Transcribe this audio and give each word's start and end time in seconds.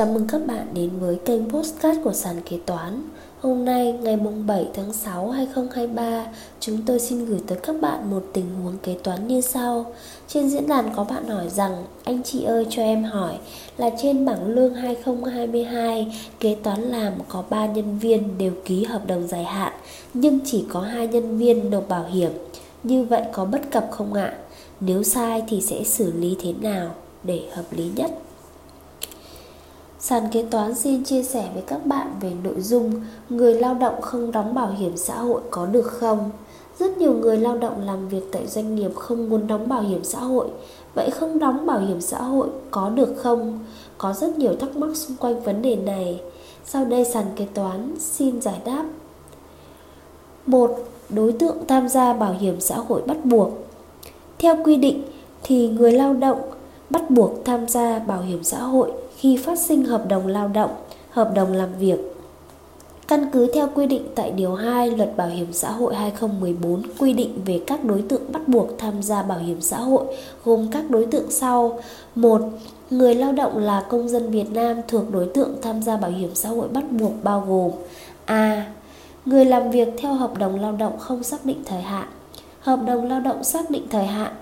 Chào 0.00 0.12
mừng 0.12 0.26
các 0.28 0.46
bạn 0.46 0.66
đến 0.74 0.90
với 1.00 1.16
kênh 1.16 1.50
Postcard 1.50 2.00
của 2.04 2.12
Sàn 2.12 2.40
Kế 2.50 2.58
Toán 2.66 3.02
Hôm 3.40 3.64
nay, 3.64 3.92
ngày 3.92 4.16
mùng 4.16 4.46
7 4.46 4.68
tháng 4.74 4.92
6 4.92 5.30
2023 5.30 6.26
Chúng 6.60 6.78
tôi 6.86 7.00
xin 7.00 7.24
gửi 7.24 7.40
tới 7.46 7.58
các 7.62 7.80
bạn 7.80 8.10
một 8.10 8.24
tình 8.32 8.46
huống 8.62 8.78
kế 8.78 8.96
toán 9.02 9.28
như 9.28 9.40
sau 9.40 9.92
Trên 10.28 10.50
diễn 10.50 10.68
đàn 10.68 10.94
có 10.96 11.04
bạn 11.04 11.28
hỏi 11.28 11.48
rằng, 11.48 11.84
Anh 12.04 12.22
chị 12.22 12.44
ơi, 12.44 12.66
cho 12.70 12.82
em 12.82 13.04
hỏi, 13.04 13.34
là 13.76 13.90
trên 14.02 14.24
bảng 14.24 14.46
lương 14.46 14.74
2022 14.74 16.16
Kế 16.40 16.56
toán 16.62 16.82
làm 16.82 17.12
có 17.28 17.44
3 17.50 17.66
nhân 17.66 17.98
viên 17.98 18.38
đều 18.38 18.52
ký 18.64 18.84
hợp 18.84 19.06
đồng 19.06 19.28
dài 19.28 19.44
hạn, 19.44 19.72
Nhưng 20.14 20.38
chỉ 20.44 20.64
có 20.68 20.80
hai 20.80 21.08
nhân 21.08 21.38
viên 21.38 21.70
nộp 21.70 21.88
bảo 21.88 22.04
hiểm 22.04 22.32
Như 22.82 23.04
vậy 23.04 23.22
có 23.32 23.44
bất 23.44 23.70
cập 23.70 23.88
không 23.90 24.14
ạ? 24.14 24.34
Nếu 24.80 25.02
sai 25.02 25.42
thì 25.48 25.60
sẽ 25.60 25.84
xử 25.84 26.12
lý 26.12 26.36
thế 26.40 26.52
nào 26.52 26.94
để 27.24 27.42
hợp 27.52 27.64
lý 27.70 27.90
nhất? 27.96 28.10
Sàn 30.02 30.28
kế 30.32 30.42
toán 30.42 30.74
xin 30.74 31.04
chia 31.04 31.22
sẻ 31.22 31.48
với 31.54 31.62
các 31.66 31.86
bạn 31.86 32.12
về 32.20 32.32
nội 32.44 32.60
dung 32.60 32.92
người 33.28 33.54
lao 33.54 33.74
động 33.74 34.00
không 34.00 34.32
đóng 34.32 34.54
bảo 34.54 34.70
hiểm 34.70 34.96
xã 34.96 35.18
hội 35.18 35.40
có 35.50 35.66
được 35.66 35.86
không? 35.86 36.30
Rất 36.78 36.98
nhiều 36.98 37.12
người 37.12 37.36
lao 37.36 37.58
động 37.58 37.86
làm 37.86 38.08
việc 38.08 38.22
tại 38.32 38.46
doanh 38.46 38.74
nghiệp 38.74 38.94
không 38.94 39.30
muốn 39.30 39.46
đóng 39.46 39.68
bảo 39.68 39.82
hiểm 39.82 40.04
xã 40.04 40.18
hội. 40.18 40.48
Vậy 40.94 41.10
không 41.10 41.38
đóng 41.38 41.66
bảo 41.66 41.78
hiểm 41.78 42.00
xã 42.00 42.22
hội 42.22 42.48
có 42.70 42.90
được 42.90 43.14
không? 43.16 43.58
Có 43.98 44.12
rất 44.12 44.38
nhiều 44.38 44.56
thắc 44.56 44.76
mắc 44.76 44.96
xung 44.96 45.16
quanh 45.16 45.40
vấn 45.40 45.62
đề 45.62 45.76
này. 45.76 46.20
Sau 46.64 46.84
đây 46.84 47.04
sàn 47.04 47.26
kế 47.36 47.46
toán 47.54 47.94
xin 47.98 48.40
giải 48.40 48.60
đáp. 48.64 48.84
một, 50.46 50.78
Đối 51.08 51.32
tượng 51.32 51.56
tham 51.68 51.88
gia 51.88 52.12
bảo 52.12 52.32
hiểm 52.32 52.60
xã 52.60 52.76
hội 52.76 53.02
bắt 53.06 53.24
buộc. 53.24 53.50
Theo 54.38 54.56
quy 54.64 54.76
định 54.76 55.02
thì 55.42 55.68
người 55.68 55.92
lao 55.92 56.14
động 56.14 56.40
bắt 56.90 57.10
buộc 57.10 57.44
tham 57.44 57.68
gia 57.68 57.98
bảo 57.98 58.22
hiểm 58.22 58.44
xã 58.44 58.58
hội 58.58 58.92
khi 59.20 59.36
phát 59.36 59.58
sinh 59.58 59.84
hợp 59.84 60.08
đồng 60.08 60.26
lao 60.26 60.48
động, 60.48 60.70
hợp 61.10 61.32
đồng 61.34 61.52
làm 61.52 61.68
việc. 61.78 61.98
Căn 63.08 63.30
cứ 63.32 63.50
theo 63.54 63.68
quy 63.74 63.86
định 63.86 64.06
tại 64.14 64.30
Điều 64.30 64.54
2 64.54 64.90
Luật 64.90 65.16
Bảo 65.16 65.28
hiểm 65.28 65.52
xã 65.52 65.70
hội 65.70 65.94
2014 65.94 66.82
quy 66.98 67.12
định 67.12 67.40
về 67.46 67.60
các 67.66 67.84
đối 67.84 68.02
tượng 68.02 68.32
bắt 68.32 68.48
buộc 68.48 68.78
tham 68.78 69.02
gia 69.02 69.22
bảo 69.22 69.38
hiểm 69.38 69.60
xã 69.60 69.78
hội 69.78 70.04
gồm 70.44 70.68
các 70.72 70.90
đối 70.90 71.06
tượng 71.06 71.30
sau. 71.30 71.80
1. 72.14 72.42
Người 72.90 73.14
lao 73.14 73.32
động 73.32 73.58
là 73.58 73.84
công 73.88 74.08
dân 74.08 74.30
Việt 74.30 74.50
Nam 74.52 74.76
thuộc 74.88 75.12
đối 75.12 75.26
tượng 75.26 75.54
tham 75.62 75.82
gia 75.82 75.96
bảo 75.96 76.10
hiểm 76.10 76.30
xã 76.34 76.48
hội 76.48 76.68
bắt 76.68 76.84
buộc 76.90 77.12
bao 77.22 77.44
gồm 77.48 77.70
A. 78.24 78.72
Người 79.24 79.44
làm 79.44 79.70
việc 79.70 79.88
theo 79.98 80.14
hợp 80.14 80.38
đồng 80.38 80.60
lao 80.60 80.72
động 80.72 80.98
không 80.98 81.22
xác 81.22 81.44
định 81.44 81.62
thời 81.64 81.82
hạn 81.82 82.08
Hợp 82.60 82.80
đồng 82.86 83.08
lao 83.08 83.20
động 83.20 83.44
xác 83.44 83.70
định 83.70 83.86
thời 83.90 84.06
hạn 84.06 84.32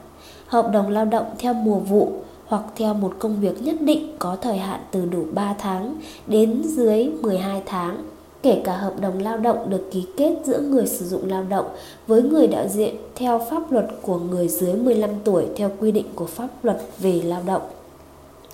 Hợp 0.47 0.71
đồng 0.73 0.89
lao 0.89 1.05
động 1.05 1.27
theo 1.39 1.55
mùa 1.55 1.79
vụ 1.79 2.13
hoặc 2.49 2.63
theo 2.77 2.95
một 2.95 3.15
công 3.19 3.41
việc 3.41 3.63
nhất 3.63 3.77
định 3.81 4.17
có 4.19 4.37
thời 4.37 4.59
hạn 4.59 4.81
từ 4.91 5.07
đủ 5.07 5.25
3 5.33 5.55
tháng 5.59 5.97
đến 6.27 6.63
dưới 6.65 7.11
12 7.21 7.63
tháng 7.67 8.05
kể 8.43 8.63
cả 8.65 8.77
hợp 8.77 8.95
đồng 9.01 9.19
lao 9.23 9.39
động 9.39 9.71
được 9.71 9.91
ký 9.93 10.07
kết 10.17 10.37
giữa 10.45 10.61
người 10.61 10.87
sử 10.87 11.05
dụng 11.05 11.31
lao 11.31 11.45
động 11.49 11.67
với 12.07 12.23
người 12.23 12.47
đại 12.47 12.69
diện 12.69 12.97
theo 13.15 13.47
pháp 13.51 13.73
luật 13.73 13.87
của 14.03 14.19
người 14.19 14.49
dưới 14.49 14.75
15 14.75 15.11
tuổi 15.25 15.47
theo 15.57 15.71
quy 15.81 15.93
định 15.93 16.07
của 16.15 16.27
pháp 16.27 16.49
luật 16.63 16.83
về 16.99 17.21
lao 17.25 17.43
động. 17.47 17.63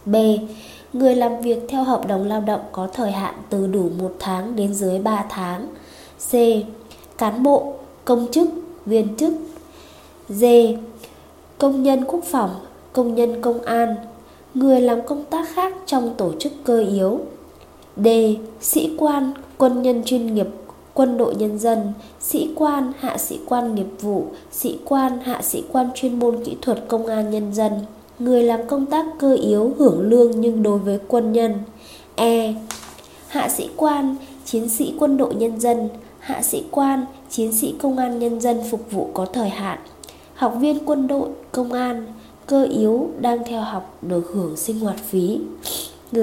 B. 0.06 0.16
Người 0.92 1.16
làm 1.16 1.40
việc 1.40 1.58
theo 1.68 1.84
hợp 1.84 2.08
đồng 2.08 2.28
lao 2.28 2.40
động 2.40 2.60
có 2.72 2.88
thời 2.92 3.12
hạn 3.12 3.34
từ 3.50 3.66
đủ 3.66 3.90
1 3.98 4.12
tháng 4.18 4.56
đến 4.56 4.74
dưới 4.74 4.98
3 4.98 5.24
tháng. 5.28 5.66
C. 6.30 6.32
Cán 7.18 7.42
bộ, 7.42 7.74
công 8.04 8.26
chức, 8.32 8.48
viên 8.86 9.16
chức. 9.16 9.32
D. 10.28 10.44
Công 11.58 11.82
nhân 11.82 12.04
quốc 12.04 12.24
phòng, 12.24 12.50
công 12.94 13.14
nhân 13.14 13.40
công 13.40 13.62
an, 13.62 13.96
người 14.54 14.80
làm 14.80 15.02
công 15.06 15.24
tác 15.24 15.48
khác 15.54 15.74
trong 15.86 16.14
tổ 16.16 16.32
chức 16.38 16.52
cơ 16.64 16.80
yếu. 16.80 17.20
D. 17.96 18.06
Sĩ 18.60 18.90
quan, 18.98 19.32
quân 19.58 19.82
nhân 19.82 20.02
chuyên 20.04 20.34
nghiệp, 20.34 20.46
quân 20.94 21.16
đội 21.16 21.34
nhân 21.34 21.58
dân, 21.58 21.92
sĩ 22.20 22.50
quan, 22.54 22.92
hạ 22.98 23.18
sĩ 23.18 23.38
quan 23.46 23.74
nghiệp 23.74 23.86
vụ, 24.00 24.26
sĩ 24.52 24.78
quan, 24.84 25.18
hạ 25.24 25.42
sĩ 25.42 25.64
quan 25.72 25.88
chuyên 25.94 26.18
môn 26.18 26.44
kỹ 26.44 26.56
thuật 26.62 26.84
công 26.88 27.06
an 27.06 27.30
nhân 27.30 27.54
dân, 27.54 27.72
người 28.18 28.42
làm 28.42 28.66
công 28.66 28.86
tác 28.86 29.06
cơ 29.18 29.34
yếu 29.34 29.74
hưởng 29.78 30.00
lương 30.00 30.40
nhưng 30.40 30.62
đối 30.62 30.78
với 30.78 30.98
quân 31.08 31.32
nhân. 31.32 31.54
E. 32.14 32.54
Hạ 33.28 33.48
sĩ 33.48 33.68
quan, 33.76 34.16
chiến 34.44 34.68
sĩ 34.68 34.94
quân 34.98 35.16
đội 35.16 35.34
nhân 35.34 35.60
dân, 35.60 35.88
hạ 36.18 36.42
sĩ 36.42 36.62
quan, 36.70 37.06
chiến 37.30 37.52
sĩ 37.52 37.74
công 37.78 37.98
an 37.98 38.18
nhân 38.18 38.40
dân 38.40 38.60
phục 38.70 38.90
vụ 38.90 39.08
có 39.14 39.26
thời 39.26 39.48
hạn, 39.48 39.78
học 40.34 40.54
viên 40.60 40.78
quân 40.84 41.06
đội, 41.06 41.28
công 41.52 41.72
an, 41.72 42.06
cơ 42.46 42.64
yếu 42.64 43.10
đang 43.20 43.44
theo 43.44 43.60
học 43.60 43.98
được 44.02 44.30
hưởng 44.34 44.56
sinh 44.56 44.80
hoạt 44.80 44.96
phí. 44.96 45.40
G. 46.12 46.18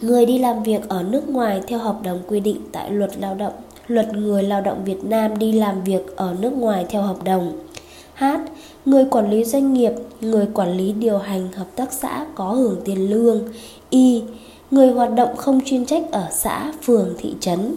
Người 0.00 0.26
đi 0.26 0.38
làm 0.38 0.62
việc 0.62 0.88
ở 0.88 1.02
nước 1.02 1.28
ngoài 1.28 1.62
theo 1.66 1.78
hợp 1.78 1.96
đồng 2.02 2.18
quy 2.28 2.40
định 2.40 2.60
tại 2.72 2.90
luật 2.90 3.10
lao 3.18 3.34
động, 3.34 3.52
luật 3.86 4.16
người 4.16 4.42
lao 4.42 4.60
động 4.60 4.84
Việt 4.84 5.04
Nam 5.04 5.38
đi 5.38 5.52
làm 5.52 5.84
việc 5.84 6.16
ở 6.16 6.34
nước 6.40 6.52
ngoài 6.52 6.86
theo 6.88 7.02
hợp 7.02 7.24
đồng. 7.24 7.52
H. 8.14 8.24
Người 8.84 9.04
quản 9.04 9.30
lý 9.30 9.44
doanh 9.44 9.72
nghiệp, 9.72 9.92
người 10.20 10.46
quản 10.54 10.76
lý 10.76 10.92
điều 10.92 11.18
hành 11.18 11.52
hợp 11.52 11.66
tác 11.76 11.92
xã 11.92 12.26
có 12.34 12.52
hưởng 12.52 12.80
tiền 12.84 13.10
lương. 13.10 13.42
Y. 13.90 14.22
Người 14.70 14.90
hoạt 14.90 15.14
động 15.14 15.36
không 15.36 15.60
chuyên 15.64 15.86
trách 15.86 16.02
ở 16.10 16.26
xã, 16.30 16.72
phường, 16.82 17.14
thị 17.18 17.34
trấn. 17.40 17.74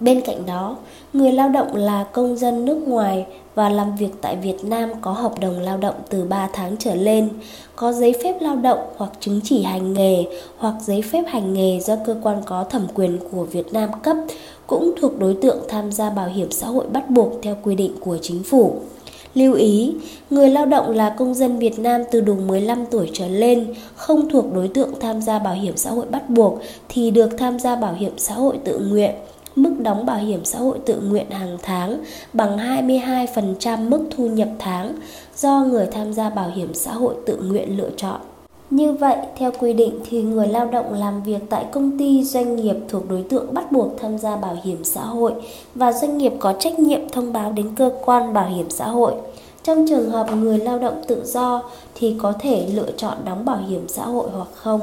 Bên 0.00 0.20
cạnh 0.20 0.46
đó, 0.46 0.76
người 1.12 1.32
lao 1.32 1.48
động 1.48 1.76
là 1.76 2.04
công 2.04 2.36
dân 2.36 2.64
nước 2.64 2.88
ngoài 2.88 3.26
và 3.54 3.68
làm 3.68 3.96
việc 3.96 4.08
tại 4.20 4.36
Việt 4.36 4.64
Nam 4.64 4.90
có 5.00 5.12
hợp 5.12 5.40
đồng 5.40 5.60
lao 5.60 5.76
động 5.76 5.94
từ 6.08 6.24
3 6.24 6.48
tháng 6.52 6.76
trở 6.78 6.94
lên, 6.94 7.28
có 7.76 7.92
giấy 7.92 8.14
phép 8.22 8.36
lao 8.40 8.56
động 8.56 8.78
hoặc 8.96 9.10
chứng 9.20 9.40
chỉ 9.44 9.62
hành 9.62 9.92
nghề 9.92 10.24
hoặc 10.56 10.74
giấy 10.80 11.02
phép 11.02 11.22
hành 11.28 11.54
nghề 11.54 11.80
do 11.80 11.96
cơ 12.06 12.16
quan 12.22 12.42
có 12.46 12.64
thẩm 12.64 12.86
quyền 12.94 13.18
của 13.32 13.44
Việt 13.44 13.72
Nam 13.72 13.90
cấp 14.02 14.16
cũng 14.66 14.92
thuộc 15.00 15.18
đối 15.18 15.34
tượng 15.34 15.58
tham 15.68 15.92
gia 15.92 16.10
bảo 16.10 16.28
hiểm 16.28 16.50
xã 16.50 16.66
hội 16.66 16.84
bắt 16.92 17.10
buộc 17.10 17.32
theo 17.42 17.56
quy 17.62 17.74
định 17.74 17.92
của 18.00 18.18
chính 18.22 18.42
phủ. 18.42 18.80
Lưu 19.34 19.54
ý, 19.54 19.94
người 20.30 20.48
lao 20.48 20.66
động 20.66 20.90
là 20.90 21.14
công 21.18 21.34
dân 21.34 21.58
Việt 21.58 21.78
Nam 21.78 22.02
từ 22.10 22.20
đủ 22.20 22.34
15 22.34 22.86
tuổi 22.90 23.10
trở 23.12 23.28
lên, 23.28 23.74
không 23.96 24.30
thuộc 24.30 24.54
đối 24.54 24.68
tượng 24.68 24.90
tham 25.00 25.22
gia 25.22 25.38
bảo 25.38 25.54
hiểm 25.54 25.76
xã 25.76 25.90
hội 25.90 26.06
bắt 26.10 26.30
buộc 26.30 26.58
thì 26.88 27.10
được 27.10 27.28
tham 27.38 27.58
gia 27.58 27.76
bảo 27.76 27.94
hiểm 27.94 28.12
xã 28.16 28.34
hội 28.34 28.58
tự 28.64 28.78
nguyện 28.78 29.14
mức 29.62 29.72
đóng 29.78 30.06
bảo 30.06 30.18
hiểm 30.18 30.44
xã 30.44 30.58
hội 30.58 30.78
tự 30.86 31.00
nguyện 31.00 31.30
hàng 31.30 31.58
tháng 31.62 32.04
bằng 32.32 32.58
22% 32.58 33.88
mức 33.88 34.00
thu 34.16 34.26
nhập 34.28 34.48
tháng 34.58 34.94
do 35.36 35.60
người 35.60 35.86
tham 35.86 36.12
gia 36.12 36.30
bảo 36.30 36.50
hiểm 36.54 36.74
xã 36.74 36.92
hội 36.92 37.14
tự 37.26 37.36
nguyện 37.36 37.76
lựa 37.76 37.90
chọn. 37.96 38.20
Như 38.70 38.92
vậy, 38.92 39.16
theo 39.36 39.52
quy 39.58 39.72
định 39.72 40.00
thì 40.10 40.22
người 40.22 40.48
lao 40.48 40.66
động 40.66 40.94
làm 40.94 41.22
việc 41.22 41.42
tại 41.50 41.66
công 41.72 41.98
ty 41.98 42.24
doanh 42.24 42.56
nghiệp 42.56 42.76
thuộc 42.88 43.10
đối 43.10 43.22
tượng 43.22 43.54
bắt 43.54 43.72
buộc 43.72 44.00
tham 44.00 44.18
gia 44.18 44.36
bảo 44.36 44.56
hiểm 44.64 44.84
xã 44.84 45.02
hội 45.02 45.32
và 45.74 45.92
doanh 45.92 46.18
nghiệp 46.18 46.32
có 46.38 46.52
trách 46.58 46.78
nhiệm 46.78 47.08
thông 47.08 47.32
báo 47.32 47.52
đến 47.52 47.74
cơ 47.76 47.90
quan 48.04 48.32
bảo 48.32 48.48
hiểm 48.48 48.70
xã 48.70 48.88
hội. 48.88 49.12
Trong 49.62 49.86
trường 49.88 50.10
hợp 50.10 50.26
người 50.36 50.58
lao 50.58 50.78
động 50.78 51.02
tự 51.06 51.22
do 51.24 51.62
thì 51.94 52.16
có 52.22 52.32
thể 52.40 52.68
lựa 52.74 52.90
chọn 52.96 53.16
đóng 53.24 53.44
bảo 53.44 53.58
hiểm 53.68 53.88
xã 53.88 54.04
hội 54.04 54.28
hoặc 54.34 54.48
không. 54.54 54.80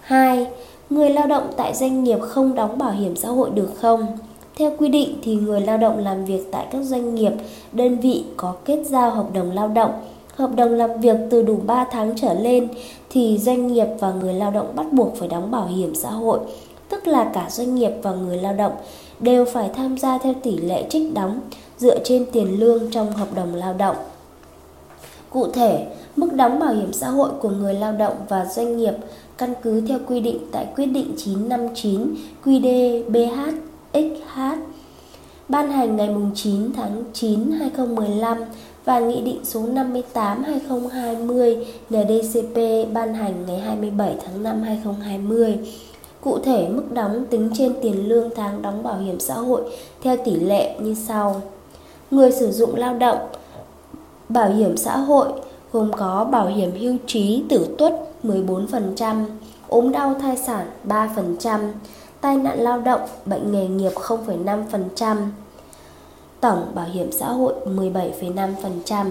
2. 0.00 0.46
Người 0.94 1.10
lao 1.10 1.26
động 1.26 1.50
tại 1.56 1.74
doanh 1.74 2.04
nghiệp 2.04 2.18
không 2.20 2.54
đóng 2.54 2.78
bảo 2.78 2.90
hiểm 2.90 3.16
xã 3.16 3.28
hội 3.28 3.50
được 3.50 3.70
không? 3.80 4.06
Theo 4.56 4.72
quy 4.78 4.88
định 4.88 5.18
thì 5.22 5.34
người 5.34 5.60
lao 5.60 5.78
động 5.78 5.98
làm 5.98 6.24
việc 6.24 6.48
tại 6.52 6.66
các 6.70 6.82
doanh 6.82 7.14
nghiệp, 7.14 7.32
đơn 7.72 8.00
vị 8.00 8.24
có 8.36 8.54
kết 8.64 8.82
giao 8.86 9.10
hợp 9.10 9.26
đồng 9.32 9.50
lao 9.50 9.68
động, 9.68 9.90
hợp 10.34 10.50
đồng 10.56 10.70
làm 10.74 11.00
việc 11.00 11.16
từ 11.30 11.42
đủ 11.42 11.58
3 11.66 11.84
tháng 11.90 12.12
trở 12.16 12.34
lên 12.34 12.68
thì 13.10 13.38
doanh 13.38 13.66
nghiệp 13.66 13.86
và 14.00 14.12
người 14.12 14.34
lao 14.34 14.50
động 14.50 14.72
bắt 14.74 14.92
buộc 14.92 15.16
phải 15.16 15.28
đóng 15.28 15.50
bảo 15.50 15.66
hiểm 15.66 15.94
xã 15.94 16.10
hội, 16.10 16.38
tức 16.88 17.06
là 17.06 17.30
cả 17.34 17.46
doanh 17.50 17.74
nghiệp 17.74 17.92
và 18.02 18.12
người 18.12 18.38
lao 18.38 18.54
động 18.54 18.72
đều 19.20 19.44
phải 19.44 19.70
tham 19.74 19.98
gia 19.98 20.18
theo 20.18 20.34
tỷ 20.42 20.56
lệ 20.56 20.86
trích 20.88 21.14
đóng 21.14 21.40
dựa 21.78 21.98
trên 22.04 22.26
tiền 22.32 22.60
lương 22.60 22.90
trong 22.90 23.12
hợp 23.12 23.28
đồng 23.34 23.54
lao 23.54 23.74
động. 23.74 23.96
Cụ 25.30 25.46
thể, 25.46 25.86
mức 26.16 26.34
đóng 26.34 26.58
bảo 26.58 26.72
hiểm 26.72 26.92
xã 26.92 27.08
hội 27.08 27.30
của 27.40 27.50
người 27.50 27.74
lao 27.74 27.92
động 27.92 28.16
và 28.28 28.44
doanh 28.44 28.76
nghiệp 28.76 28.94
căn 29.38 29.54
cứ 29.62 29.82
theo 29.88 29.98
quy 30.06 30.20
định 30.20 30.38
tại 30.52 30.66
quyết 30.76 30.86
định 30.86 31.14
959 31.16 32.14
QĐ-BHXH 32.44 34.56
ban 35.48 35.70
hành 35.70 35.96
ngày 35.96 36.10
9 36.34 36.72
tháng 36.72 37.04
9 37.12 37.50
2015 37.50 38.38
và 38.84 38.98
Nghị 38.98 39.20
định 39.20 39.40
số 39.44 39.66
58 39.66 40.42
2020 40.42 41.66
NDCP 41.90 42.56
ban 42.92 43.14
hành 43.14 43.34
ngày 43.46 43.58
27 43.58 44.16
tháng 44.24 44.42
5 44.42 44.62
2020. 44.62 45.58
Cụ 46.20 46.38
thể, 46.38 46.68
mức 46.68 46.92
đóng 46.92 47.24
tính 47.30 47.50
trên 47.54 47.74
tiền 47.82 48.08
lương 48.08 48.30
tháng 48.36 48.62
đóng 48.62 48.82
bảo 48.82 48.98
hiểm 48.98 49.20
xã 49.20 49.34
hội 49.34 49.62
theo 50.02 50.16
tỷ 50.24 50.34
lệ 50.34 50.76
như 50.80 50.94
sau. 50.94 51.42
Người 52.10 52.32
sử 52.32 52.52
dụng 52.52 52.74
lao 52.74 52.98
động 52.98 53.18
Bảo 54.28 54.50
hiểm 54.50 54.76
xã 54.76 54.96
hội 54.96 55.28
gồm 55.72 55.92
có 55.92 56.24
bảo 56.24 56.46
hiểm 56.46 56.70
hưu 56.80 56.96
trí 57.06 57.42
tử 57.48 57.66
tuất 57.78 58.13
14%, 58.24 59.24
ốm 59.68 59.92
đau 59.92 60.14
thai 60.20 60.36
sản 60.36 60.66
3%, 60.88 61.72
tai 62.20 62.36
nạn 62.36 62.58
lao 62.58 62.80
động, 62.80 63.00
bệnh 63.26 63.52
nghề 63.52 63.66
nghiệp 63.68 63.92
0,5%, 63.94 65.16
tổng 66.40 66.66
bảo 66.74 66.86
hiểm 66.86 67.12
xã 67.12 67.26
hội 67.26 67.54
17,5%, 67.64 69.10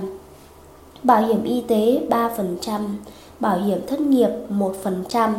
bảo 1.04 1.22
hiểm 1.22 1.44
y 1.44 1.62
tế 1.62 2.02
3%, 2.10 2.82
bảo 3.40 3.58
hiểm 3.58 3.88
thất 3.88 4.02
nghiệp 4.02 4.30
1%, 4.50 5.34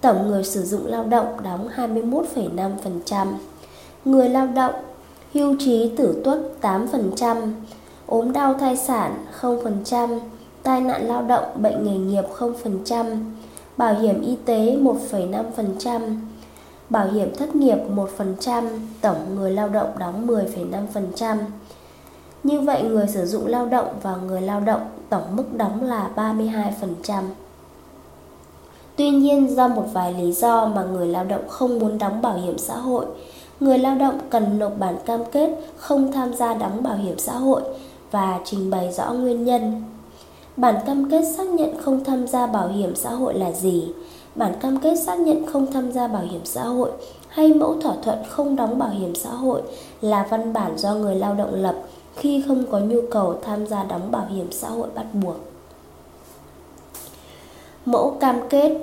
tổng 0.00 0.26
người 0.26 0.44
sử 0.44 0.62
dụng 0.62 0.86
lao 0.86 1.04
động 1.04 1.36
đóng 1.42 1.68
21,5%. 1.76 3.26
Người 4.04 4.28
lao 4.28 4.46
động 4.46 4.74
hưu 5.34 5.56
trí 5.58 5.90
tử 5.96 6.20
tuất 6.24 6.38
8%, 6.60 7.52
ốm 8.06 8.32
đau 8.32 8.54
thai 8.54 8.76
sản 8.76 9.24
0%, 9.40 10.18
tai 10.62 10.80
nạn 10.80 11.08
lao 11.08 11.22
động 11.22 11.44
bệnh 11.54 11.84
nghề 11.84 11.98
nghiệp 11.98 12.24
0%, 12.38 13.16
bảo 13.76 13.94
hiểm 13.94 14.20
y 14.20 14.36
tế 14.44 14.76
1,5%, 15.10 16.16
bảo 16.90 17.06
hiểm 17.06 17.34
thất 17.34 17.56
nghiệp 17.56 17.78
1%, 18.18 18.68
tổng 19.00 19.34
người 19.34 19.50
lao 19.50 19.68
động 19.68 19.90
đóng 19.98 20.26
10,5%. 20.26 21.36
Như 22.42 22.60
vậy 22.60 22.82
người 22.82 23.06
sử 23.06 23.26
dụng 23.26 23.46
lao 23.46 23.66
động 23.66 23.88
và 24.02 24.16
người 24.16 24.40
lao 24.40 24.60
động 24.60 24.80
tổng 25.08 25.36
mức 25.36 25.56
đóng 25.56 25.82
là 25.82 26.10
32%. 26.16 27.22
Tuy 28.96 29.10
nhiên 29.10 29.56
do 29.56 29.68
một 29.68 29.84
vài 29.92 30.14
lý 30.14 30.32
do 30.32 30.66
mà 30.66 30.82
người 30.84 31.06
lao 31.06 31.24
động 31.24 31.48
không 31.48 31.78
muốn 31.78 31.98
đóng 31.98 32.22
bảo 32.22 32.38
hiểm 32.38 32.58
xã 32.58 32.76
hội, 32.76 33.06
người 33.60 33.78
lao 33.78 33.94
động 33.94 34.18
cần 34.30 34.58
nộp 34.58 34.78
bản 34.78 34.96
cam 35.06 35.20
kết 35.32 35.50
không 35.76 36.12
tham 36.12 36.34
gia 36.34 36.54
đóng 36.54 36.82
bảo 36.82 36.96
hiểm 36.96 37.18
xã 37.18 37.32
hội 37.32 37.62
và 38.10 38.40
trình 38.44 38.70
bày 38.70 38.92
rõ 38.92 39.12
nguyên 39.12 39.44
nhân. 39.44 39.82
Bản 40.56 40.74
cam 40.86 41.10
kết 41.10 41.22
xác 41.36 41.46
nhận 41.46 41.78
không 41.78 42.04
tham 42.04 42.26
gia 42.26 42.46
bảo 42.46 42.68
hiểm 42.68 42.94
xã 42.96 43.10
hội 43.10 43.34
là 43.34 43.52
gì? 43.52 43.92
Bản 44.34 44.52
cam 44.60 44.80
kết 44.80 44.96
xác 44.96 45.18
nhận 45.18 45.46
không 45.46 45.72
tham 45.72 45.92
gia 45.92 46.08
bảo 46.08 46.22
hiểm 46.22 46.40
xã 46.44 46.62
hội 46.62 46.90
hay 47.28 47.54
mẫu 47.54 47.80
thỏa 47.80 47.94
thuận 48.02 48.18
không 48.28 48.56
đóng 48.56 48.78
bảo 48.78 48.90
hiểm 48.90 49.14
xã 49.14 49.30
hội 49.30 49.62
là 50.00 50.26
văn 50.30 50.52
bản 50.52 50.78
do 50.78 50.94
người 50.94 51.14
lao 51.14 51.34
động 51.34 51.54
lập 51.54 51.74
khi 52.16 52.44
không 52.48 52.64
có 52.70 52.78
nhu 52.78 53.00
cầu 53.10 53.38
tham 53.42 53.66
gia 53.66 53.84
đóng 53.84 54.10
bảo 54.10 54.26
hiểm 54.26 54.52
xã 54.52 54.68
hội 54.68 54.88
bắt 54.94 55.06
buộc. 55.12 55.36
Mẫu 57.84 58.16
cam 58.20 58.40
kết 58.48 58.78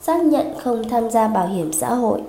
xác 0.00 0.22
nhận 0.22 0.54
không 0.58 0.88
tham 0.88 1.10
gia 1.10 1.28
bảo 1.28 1.46
hiểm 1.46 1.72
xã 1.72 1.94
hội 1.94 2.22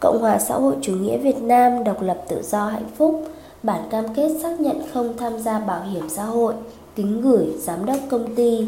Cộng 0.00 0.18
hòa 0.20 0.38
xã 0.38 0.54
hội 0.54 0.76
chủ 0.82 0.92
nghĩa 0.92 1.18
Việt 1.18 1.42
Nam 1.42 1.84
độc 1.84 2.02
lập 2.02 2.24
tự 2.28 2.42
do 2.42 2.66
hạnh 2.66 2.86
phúc 2.96 3.24
Bản 3.62 3.82
cam 3.90 4.14
kết 4.14 4.28
xác 4.42 4.60
nhận 4.60 4.82
không 4.92 5.16
tham 5.16 5.38
gia 5.38 5.58
bảo 5.58 5.82
hiểm 5.82 6.08
xã 6.08 6.24
hội 6.24 6.54
Kính 6.98 7.20
gửi 7.20 7.46
giám 7.58 7.86
đốc 7.86 7.96
công 8.10 8.34
ty, 8.34 8.66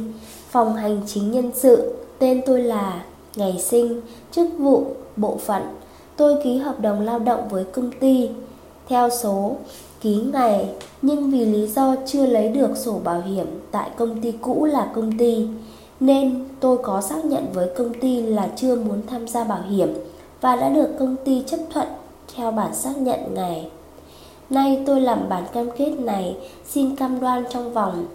Phòng 0.51 0.75
hành 0.75 1.01
chính 1.07 1.31
nhân 1.31 1.51
sự, 1.55 1.95
Tên 2.19 2.43
tôi 2.47 2.63
là 2.63 3.05
Ngày 3.37 3.59
sinh, 3.59 4.01
Chức 4.33 4.49
vụ 4.59 4.85
Bộ 5.17 5.37
phận 5.37 5.63
Tôi 6.17 6.37
ký 6.45 6.57
hợp 6.57 6.81
đồng 6.81 7.01
lao 7.01 7.19
động 7.19 7.49
với 7.49 7.65
công 7.65 7.91
ty 8.01 8.31
Theo 8.89 9.11
số 9.11 9.57
Ký 10.01 10.23
ngày, 10.33 10.69
Nhưng 11.03 11.31
vì 11.31 11.45
lý 11.45 11.67
do 11.67 11.97
chưa 12.07 12.27
lấy 12.27 12.49
được 12.49 12.77
sổ 12.77 13.01
bảo 13.05 13.21
hiểm 13.21 13.47
Tại 13.71 13.91
công 13.97 14.21
ty 14.21 14.33
cũ 14.33 14.65
là 14.65 14.91
công 14.95 15.19
ty, 15.19 15.47
nên 16.01 16.45
tôi 16.61 16.79
có 16.83 17.01
xác 17.01 17.25
nhận 17.25 17.47
với 17.53 17.69
công 17.77 17.95
ty 17.95 18.23
là 18.23 18.51
chưa 18.57 18.77
muốn 18.77 19.03
tham 19.07 19.29
gia 19.29 19.45
bảo 19.45 19.63
hiểm 19.71 19.95
và 20.41 20.57
đã 20.57 20.69
được 20.69 20.89
công 20.99 21.17
ty 21.25 21.43
chấp 21.47 21.59
thuận 21.73 21.89
theo 22.35 22.51
bản 22.51 22.75
xác 22.75 22.99
nhận 22.99 23.35
ngày. 23.35 23.71
Nay 24.51 24.83
tôi 24.87 25.01
làm 25.01 25.29
bản 25.29 25.45
cam 25.53 25.69
kết 25.77 25.91
này, 25.91 26.37
xin 26.69 26.97
cam 26.97 27.21
đoan 27.21 27.45
trong 27.51 27.73
vòng 27.73 28.07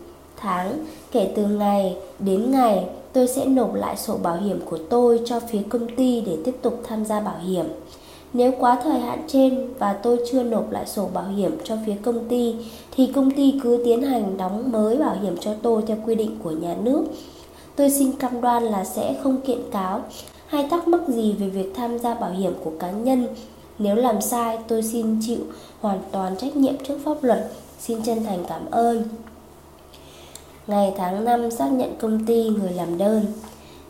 tháng 0.46 0.86
kể 1.12 1.32
từ 1.36 1.46
ngày 1.48 1.98
đến 2.20 2.52
ngày 2.52 2.86
tôi 3.14 3.28
sẽ 3.28 3.46
nộp 3.46 3.74
lại 3.74 3.98
sổ 3.98 4.18
bảo 4.24 4.38
hiểm 4.38 4.60
của 4.66 4.78
tôi 4.90 5.20
cho 5.26 5.40
phía 5.40 5.62
công 5.70 5.96
ty 5.96 6.22
để 6.22 6.38
tiếp 6.46 6.56
tục 6.62 6.82
tham 6.88 7.06
gia 7.06 7.20
bảo 7.20 7.38
hiểm. 7.48 7.66
Nếu 8.34 8.52
quá 8.60 8.80
thời 8.84 9.00
hạn 9.00 9.24
trên 9.28 9.74
và 9.80 9.94
tôi 9.94 10.20
chưa 10.32 10.44
nộp 10.44 10.72
lại 10.72 10.86
sổ 10.86 11.10
bảo 11.14 11.28
hiểm 11.28 11.58
cho 11.64 11.78
phía 11.86 11.96
công 12.04 12.28
ty 12.28 12.56
thì 12.96 13.08
công 13.08 13.32
ty 13.32 13.60
cứ 13.64 13.82
tiến 13.86 14.02
hành 14.02 14.38
đóng 14.38 14.72
mới 14.72 14.98
bảo 14.98 15.16
hiểm 15.22 15.38
cho 15.38 15.52
tôi 15.62 15.82
theo 15.88 15.98
quy 16.06 16.16
định 16.16 16.38
của 16.44 16.52
nhà 16.52 16.76
nước 16.84 17.06
Tôi 17.76 17.90
xin 17.90 18.12
cam 18.12 18.42
đoan 18.42 18.64
là 18.64 18.86
sẽ 18.86 19.16
không 19.24 19.42
kiện 19.42 19.60
cáo 19.72 20.02
hay 20.48 20.68
thắc 20.70 20.88
mắc 20.88 21.02
gì 21.08 21.34
về 21.34 21.50
việc 21.50 21.72
tham 21.76 22.00
gia 22.00 22.14
bảo 22.14 22.32
hiểm 22.32 22.54
của 22.64 22.72
cá 22.80 22.92
nhân. 22.92 23.28
Nếu 23.80 23.96
làm 23.96 24.22
sai, 24.22 24.58
tôi 24.68 24.84
xin 24.84 25.20
chịu 25.22 25.40
hoàn 25.82 26.00
toàn 26.12 26.38
trách 26.38 26.56
nhiệm 26.56 26.74
trước 26.88 26.98
pháp 27.06 27.24
luật. 27.24 27.52
Xin 27.80 28.04
chân 28.04 28.24
thành 28.24 28.46
cảm 28.50 28.72
ơn. 28.72 29.04
Ngày 30.68 30.94
tháng 30.98 31.26
năm 31.26 31.52
xác 31.52 31.68
nhận 31.72 31.96
công 32.00 32.26
ty 32.26 32.50
người 32.50 32.72
làm 32.72 32.98
đơn. 32.98 33.26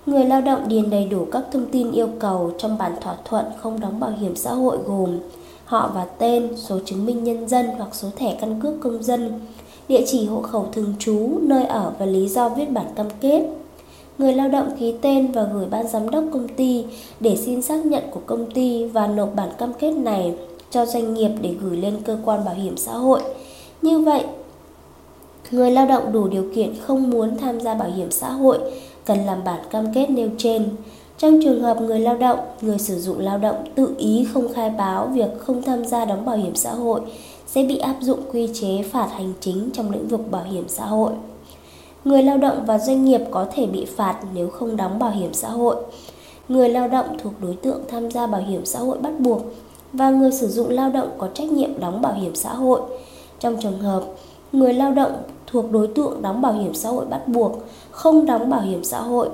Người 0.06 0.26
lao 0.26 0.42
động 0.42 0.68
điền 0.68 0.90
đầy 0.90 1.06
đủ 1.06 1.26
các 1.32 1.44
thông 1.52 1.66
tin 1.66 1.92
yêu 1.92 2.08
cầu 2.20 2.52
trong 2.58 2.78
bản 2.78 2.96
thỏa 3.02 3.16
thuận 3.26 3.46
không 3.58 3.80
đóng 3.80 4.00
bảo 4.00 4.12
hiểm 4.12 4.36
xã 4.36 4.54
hội 4.54 4.78
gồm 4.86 5.20
họ 5.66 5.92
và 5.96 6.06
tên, 6.06 6.50
số 6.58 6.80
chứng 6.86 7.06
minh 7.06 7.24
nhân 7.24 7.48
dân 7.48 7.66
hoặc 7.78 7.90
số 7.96 8.08
thẻ 8.16 8.38
căn 8.42 8.62
cước 8.62 8.74
công 8.82 9.04
dân, 9.04 9.40
địa 9.88 10.04
chỉ 10.08 10.26
hộ 10.26 10.42
khẩu 10.42 10.68
thường 10.74 10.94
trú, 11.00 11.30
nơi 11.42 11.66
ở 11.66 11.94
và 12.00 12.06
lý 12.06 12.28
do 12.28 12.50
viết 12.50 12.72
bản 12.72 12.86
cam 12.96 13.08
kết 13.22 13.46
người 14.18 14.34
lao 14.34 14.50
động 14.50 14.72
ký 14.80 14.94
tên 15.02 15.32
và 15.32 15.44
gửi 15.44 15.66
ban 15.66 15.88
giám 15.88 16.10
đốc 16.10 16.24
công 16.34 16.48
ty 16.48 16.86
để 17.20 17.36
xin 17.36 17.62
xác 17.62 17.86
nhận 17.86 18.04
của 18.12 18.20
công 18.26 18.52
ty 18.52 18.86
và 18.86 19.08
nộp 19.08 19.36
bản 19.36 19.50
cam 19.58 19.74
kết 19.74 19.92
này 19.92 20.34
cho 20.72 20.86
doanh 20.86 21.14
nghiệp 21.14 21.30
để 21.42 21.56
gửi 21.62 21.78
lên 21.78 21.98
cơ 22.06 22.18
quan 22.26 22.46
bảo 22.46 22.56
hiểm 22.56 22.78
xã 22.78 22.92
hội. 22.92 23.22
Như 23.82 24.00
vậy, 24.00 24.26
người 25.52 25.72
lao 25.72 25.86
động 25.86 26.12
đủ 26.12 26.28
điều 26.28 26.46
kiện 26.56 26.74
không 26.82 27.10
muốn 27.10 27.38
tham 27.38 27.60
gia 27.60 27.74
bảo 27.74 27.90
hiểm 27.90 28.12
xã 28.12 28.32
hội 28.32 28.60
cần 29.06 29.26
làm 29.26 29.44
bản 29.44 29.60
cam 29.70 29.94
kết 29.94 30.10
nêu 30.10 30.30
trên. 30.38 30.70
Trong 31.18 31.40
trường 31.44 31.62
hợp 31.62 31.82
người 31.82 32.00
lao 32.00 32.18
động, 32.18 32.40
người 32.62 32.80
sử 32.80 33.00
dụng 33.00 33.20
lao 33.20 33.38
động 33.38 33.56
tự 33.76 33.96
ý 33.98 34.28
không 34.34 34.54
khai 34.54 34.70
báo 34.70 35.08
việc 35.08 35.30
không 35.40 35.62
tham 35.62 35.86
gia 35.86 36.06
đóng 36.06 36.26
bảo 36.26 36.38
hiểm 36.38 36.56
xã 36.56 36.72
hội 36.72 37.02
sẽ 37.48 37.64
bị 37.64 37.78
áp 37.78 37.96
dụng 38.02 38.20
quy 38.32 38.50
chế 38.54 38.84
phạt 38.92 39.08
hành 39.12 39.34
chính 39.40 39.70
trong 39.74 39.92
lĩnh 39.92 40.08
vực 40.08 40.32
bảo 40.32 40.44
hiểm 40.44 40.64
xã 40.68 40.86
hội. 40.86 41.12
Người 42.06 42.24
lao 42.24 42.38
động 42.38 42.66
và 42.66 42.78
doanh 42.78 43.06
nghiệp 43.06 43.22
có 43.32 43.48
thể 43.54 43.66
bị 43.66 43.86
phạt 43.86 44.20
nếu 44.34 44.48
không 44.48 44.78
đóng 44.78 45.00
bảo 45.00 45.12
hiểm 45.12 45.34
xã 45.34 45.50
hội. 45.50 45.76
Người 46.50 46.70
lao 46.70 46.88
động 46.88 47.06
thuộc 47.24 47.34
đối 47.42 47.56
tượng 47.56 47.82
tham 47.88 48.12
gia 48.12 48.28
bảo 48.28 48.42
hiểm 48.42 48.66
xã 48.66 48.80
hội 48.80 48.98
bắt 48.98 49.20
buộc 49.20 49.42
và 49.94 50.10
người 50.10 50.32
sử 50.32 50.48
dụng 50.48 50.70
lao 50.70 50.90
động 50.90 51.10
có 51.18 51.28
trách 51.34 51.52
nhiệm 51.52 51.80
đóng 51.80 52.02
bảo 52.02 52.14
hiểm 52.14 52.36
xã 52.36 52.54
hội. 52.54 52.82
Trong 53.40 53.58
trường 53.62 53.80
hợp 53.80 54.04
người 54.52 54.74
lao 54.74 54.92
động 54.92 55.12
thuộc 55.56 55.72
đối 55.72 55.88
tượng 55.88 56.22
đóng 56.22 56.42
bảo 56.42 56.54
hiểm 56.54 56.74
xã 56.74 56.90
hội 56.90 57.06
bắt 57.06 57.28
buộc 57.28 57.64
không 57.92 58.26
đóng 58.26 58.50
bảo 58.50 58.62
hiểm 58.62 58.84
xã 58.84 59.02
hội 59.02 59.30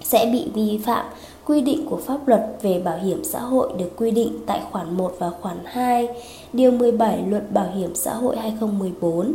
sẽ 0.00 0.30
bị 0.32 0.50
vi 0.54 0.80
phạm 0.84 1.06
quy 1.46 1.60
định 1.60 1.86
của 1.90 1.96
pháp 1.96 2.28
luật 2.28 2.42
về 2.62 2.80
bảo 2.80 2.98
hiểm 2.98 3.24
xã 3.24 3.40
hội 3.40 3.72
được 3.78 3.90
quy 3.96 4.10
định 4.10 4.38
tại 4.46 4.62
khoản 4.70 4.96
1 4.96 5.14
và 5.18 5.30
khoản 5.40 5.56
2, 5.64 6.08
điều 6.52 6.70
17 6.70 7.22
Luật 7.28 7.52
Bảo 7.52 7.66
hiểm 7.74 7.94
xã 7.94 8.14
hội 8.14 8.36
2014. 8.36 9.34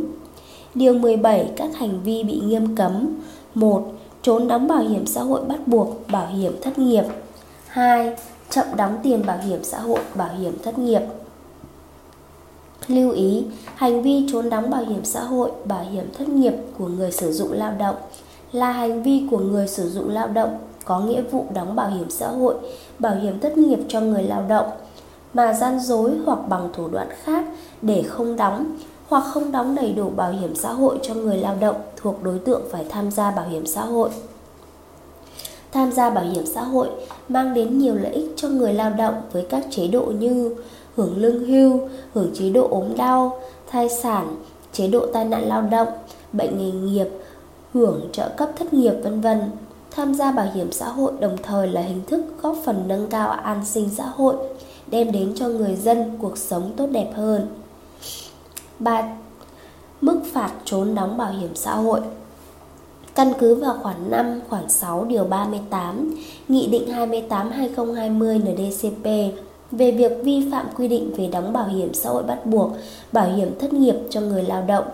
Điều 0.74 0.94
17 0.94 1.50
các 1.56 1.76
hành 1.76 2.00
vi 2.04 2.22
bị 2.22 2.40
nghiêm 2.44 2.76
cấm 2.76 3.16
1. 3.54 3.92
Trốn 4.22 4.48
đóng 4.48 4.68
bảo 4.68 4.82
hiểm 4.82 5.06
xã 5.06 5.22
hội 5.22 5.40
bắt 5.48 5.68
buộc, 5.68 5.88
bảo 6.12 6.26
hiểm 6.26 6.52
thất 6.62 6.78
nghiệp 6.78 7.04
2. 7.66 8.16
Chậm 8.50 8.66
đóng 8.76 8.98
tiền 9.02 9.26
bảo 9.26 9.38
hiểm 9.38 9.64
xã 9.64 9.78
hội, 9.78 10.00
bảo 10.14 10.30
hiểm 10.38 10.52
thất 10.62 10.78
nghiệp 10.78 11.02
Lưu 12.88 13.10
ý, 13.10 13.44
hành 13.74 14.02
vi 14.02 14.26
trốn 14.32 14.50
đóng 14.50 14.70
bảo 14.70 14.84
hiểm 14.84 15.04
xã 15.04 15.20
hội, 15.22 15.50
bảo 15.64 15.84
hiểm 15.92 16.04
thất 16.18 16.28
nghiệp 16.28 16.54
của 16.78 16.88
người 16.88 17.12
sử 17.12 17.32
dụng 17.32 17.52
lao 17.52 17.72
động 17.78 17.96
là 18.52 18.72
hành 18.72 19.02
vi 19.02 19.26
của 19.30 19.38
người 19.38 19.68
sử 19.68 19.88
dụng 19.88 20.08
lao 20.10 20.28
động 20.28 20.58
có 20.84 21.00
nghĩa 21.00 21.22
vụ 21.22 21.46
đóng 21.54 21.76
bảo 21.76 21.90
hiểm 21.90 22.10
xã 22.10 22.28
hội, 22.28 22.54
bảo 22.98 23.14
hiểm 23.14 23.40
thất 23.40 23.58
nghiệp 23.58 23.78
cho 23.88 24.00
người 24.00 24.22
lao 24.22 24.44
động 24.48 24.66
mà 25.34 25.52
gian 25.52 25.80
dối 25.80 26.12
hoặc 26.26 26.38
bằng 26.48 26.68
thủ 26.72 26.88
đoạn 26.88 27.08
khác 27.22 27.44
để 27.82 28.02
không 28.02 28.36
đóng 28.36 28.76
hoặc 29.08 29.20
không 29.20 29.52
đóng 29.52 29.74
đầy 29.74 29.92
đủ 29.92 30.10
bảo 30.10 30.30
hiểm 30.32 30.54
xã 30.54 30.72
hội 30.72 30.98
cho 31.02 31.14
người 31.14 31.36
lao 31.36 31.56
động 31.60 31.76
thuộc 31.96 32.22
đối 32.22 32.38
tượng 32.38 32.62
phải 32.70 32.84
tham 32.88 33.10
gia 33.10 33.30
bảo 33.30 33.48
hiểm 33.48 33.66
xã 33.66 33.84
hội. 33.84 34.10
Tham 35.72 35.92
gia 35.92 36.10
bảo 36.10 36.24
hiểm 36.24 36.46
xã 36.46 36.62
hội 36.62 36.88
mang 37.28 37.54
đến 37.54 37.78
nhiều 37.78 37.94
lợi 37.94 38.12
ích 38.12 38.32
cho 38.36 38.48
người 38.48 38.72
lao 38.72 38.90
động 38.90 39.14
với 39.32 39.46
các 39.50 39.64
chế 39.70 39.86
độ 39.88 40.02
như 40.18 40.54
hưởng 40.96 41.16
lương 41.16 41.44
hưu, 41.44 41.80
hưởng 42.14 42.30
chế 42.34 42.50
độ 42.50 42.68
ốm 42.70 42.96
đau, 42.96 43.40
thai 43.70 43.88
sản, 43.88 44.36
chế 44.72 44.88
độ 44.88 45.06
tai 45.12 45.24
nạn 45.24 45.48
lao 45.48 45.62
động, 45.62 45.88
bệnh 46.32 46.58
nghề 46.58 46.70
nghiệp, 46.70 47.08
hưởng 47.74 48.08
trợ 48.12 48.28
cấp 48.28 48.50
thất 48.56 48.72
nghiệp 48.72 48.94
vân 49.02 49.20
vân. 49.20 49.50
Tham 49.90 50.14
gia 50.14 50.32
bảo 50.32 50.46
hiểm 50.54 50.72
xã 50.72 50.88
hội 50.88 51.12
đồng 51.20 51.36
thời 51.42 51.68
là 51.68 51.80
hình 51.80 52.00
thức 52.06 52.24
góp 52.42 52.56
phần 52.64 52.84
nâng 52.88 53.06
cao 53.06 53.30
an 53.30 53.64
sinh 53.64 53.88
xã 53.96 54.06
hội, 54.06 54.34
đem 54.86 55.12
đến 55.12 55.32
cho 55.36 55.48
người 55.48 55.76
dân 55.76 56.18
cuộc 56.20 56.38
sống 56.38 56.72
tốt 56.76 56.86
đẹp 56.86 57.10
hơn. 57.14 57.46
3. 58.78 59.16
Mức 60.00 60.20
phạt 60.32 60.52
trốn 60.64 60.94
đóng 60.94 61.16
bảo 61.16 61.32
hiểm 61.32 61.54
xã 61.54 61.74
hội 61.74 62.00
Căn 63.14 63.32
cứ 63.38 63.54
vào 63.54 63.76
khoản 63.82 64.10
5, 64.10 64.40
khoản 64.48 64.68
6 64.68 65.04
điều 65.04 65.24
38, 65.24 66.14
Nghị 66.48 66.66
định 66.66 66.88
28/2020 66.88 68.38
NDCP 68.38 69.06
về 69.76 69.90
việc 69.90 70.12
vi 70.22 70.48
phạm 70.50 70.66
quy 70.76 70.88
định 70.88 71.14
về 71.16 71.26
đóng 71.26 71.52
bảo 71.52 71.68
hiểm 71.68 71.94
xã 71.94 72.10
hội 72.10 72.22
bắt 72.22 72.46
buộc, 72.46 72.70
bảo 73.12 73.28
hiểm 73.36 73.58
thất 73.58 73.72
nghiệp 73.72 73.94
cho 74.10 74.20
người 74.20 74.42
lao 74.42 74.62
động 74.62 74.84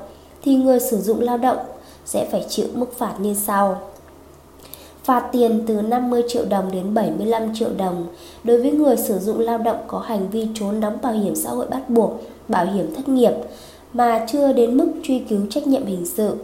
thì 0.43 0.55
người 0.55 0.81
sử 0.81 1.01
dụng 1.01 1.21
lao 1.21 1.39
động 1.39 1.59
sẽ 2.05 2.29
phải 2.31 2.45
chịu 2.49 2.67
mức 2.75 2.99
phạt 2.99 3.15
như 3.19 3.35
sau. 3.35 3.81
Phạt 5.05 5.29
tiền 5.33 5.63
từ 5.67 5.81
50 5.83 6.23
triệu 6.29 6.45
đồng 6.45 6.73
đến 6.73 6.95
75 6.95 7.55
triệu 7.55 7.69
đồng 7.77 8.07
đối 8.45 8.63
với 8.63 8.71
người 8.71 8.97
sử 8.97 9.19
dụng 9.19 9.39
lao 9.39 9.59
động 9.59 9.79
có 9.87 9.99
hành 9.99 10.31
vi 10.31 10.49
trốn 10.55 10.81
đóng 10.81 10.99
bảo 11.03 11.13
hiểm 11.13 11.35
xã 11.35 11.51
hội 11.51 11.67
bắt 11.67 11.91
buộc, 11.91 12.21
bảo 12.49 12.67
hiểm 12.67 12.95
thất 12.95 13.09
nghiệp 13.09 13.33
mà 13.93 14.27
chưa 14.33 14.53
đến 14.53 14.77
mức 14.77 14.93
truy 15.03 15.19
cứu 15.19 15.41
trách 15.51 15.67
nhiệm 15.67 15.87
hình 15.87 16.07
sự. 16.07 16.35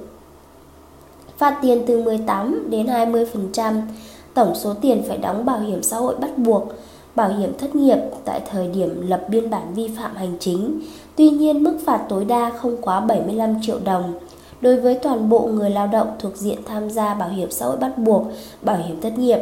phạt 1.39 1.59
tiền 1.63 1.83
từ 1.87 2.03
18 2.03 2.71
đến 2.71 2.87
20%, 2.87 3.81
tổng 4.35 4.55
số 4.55 4.75
tiền 4.75 5.03
phải 5.09 5.19
đóng 5.19 5.45
bảo 5.45 5.61
hiểm 5.61 5.83
xã 5.83 5.97
hội 5.97 6.17
bắt 6.17 6.39
buộc, 6.39 6.73
bảo 7.17 7.29
hiểm 7.29 7.53
thất 7.59 7.77
nghiệp 7.77 7.99
tại 8.25 8.41
thời 8.51 8.69
điểm 8.69 9.09
lập 9.09 9.25
biên 9.29 9.51
bản 9.51 9.75
vi 9.75 9.89
phạm 9.97 10.17
hành 10.17 10.37
chính. 10.41 10.81
Tuy 11.17 11.31
nhiên, 11.31 11.63
mức 11.63 11.79
phạt 11.85 12.07
tối 12.09 12.25
đa 12.25 12.51
không 12.51 12.77
quá 12.83 13.01
75 13.01 13.55
triệu 13.63 13.79
đồng. 13.85 14.15
Đối 14.61 14.81
với 14.81 14.95
toàn 14.95 15.29
bộ 15.29 15.41
người 15.41 15.71
lao 15.71 15.87
động 15.87 16.09
thuộc 16.19 16.37
diện 16.37 16.59
tham 16.65 16.91
gia 16.91 17.15
bảo 17.15 17.29
hiểm 17.29 17.51
xã 17.51 17.67
hội 17.67 17.77
bắt 17.77 17.99
buộc, 17.99 18.23
bảo 18.63 18.77
hiểm 18.77 19.01
thất 19.01 19.19
nghiệp 19.19 19.39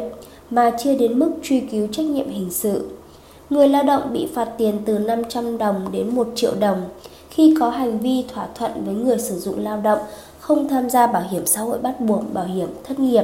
mà 0.49 0.71
chưa 0.83 0.95
đến 0.95 1.19
mức 1.19 1.31
truy 1.43 1.59
cứu 1.59 1.87
trách 1.91 2.05
nhiệm 2.05 2.29
hình 2.29 2.51
sự. 2.51 2.89
Người 3.49 3.67
lao 3.67 3.83
động 3.83 4.01
bị 4.13 4.27
phạt 4.33 4.49
tiền 4.57 4.75
từ 4.85 4.99
500 4.99 5.57
đồng 5.57 5.91
đến 5.91 6.15
1 6.15 6.27
triệu 6.35 6.53
đồng 6.59 6.81
khi 7.29 7.55
có 7.59 7.69
hành 7.69 7.99
vi 7.99 8.25
thỏa 8.33 8.47
thuận 8.55 8.71
với 8.85 8.95
người 8.95 9.19
sử 9.19 9.39
dụng 9.39 9.63
lao 9.63 9.81
động 9.81 9.99
không 10.39 10.67
tham 10.67 10.89
gia 10.89 11.07
bảo 11.07 11.23
hiểm 11.31 11.45
xã 11.45 11.61
hội 11.61 11.79
bắt 11.79 12.01
buộc, 12.01 12.33
bảo 12.33 12.45
hiểm 12.45 12.67
thất 12.83 12.99
nghiệp, 12.99 13.23